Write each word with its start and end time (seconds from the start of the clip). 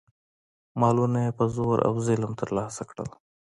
مالونه 0.81 1.19
یې 1.25 1.31
په 1.37 1.45
زور 1.55 1.77
او 1.87 1.93
ظلم 2.05 2.31
ترلاسه 2.41 2.83
کړل. 2.89 3.09